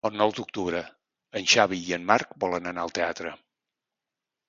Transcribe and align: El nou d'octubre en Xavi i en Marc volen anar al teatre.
El 0.09 0.15
nou 0.19 0.31
d'octubre 0.37 0.81
en 1.41 1.47
Xavi 1.53 1.81
i 1.91 1.95
en 1.99 2.09
Marc 2.15 2.35
volen 2.47 2.73
anar 2.75 2.89
al 2.89 2.99
teatre. 3.01 3.39